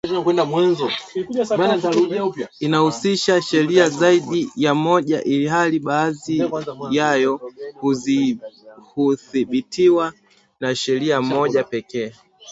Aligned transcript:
inahusisha 2.59 3.41
sheria 3.41 3.89
zaidi 3.89 4.51
ya 4.55 4.75
moja 4.75 5.23
ilhali 5.23 5.79
baadhi 5.79 6.43
yayo 6.91 7.41
hudhibitiwa 8.93 10.13
na 10.59 10.75
sheria 10.75 11.21
moja 11.21 11.63
pekee 11.63 12.13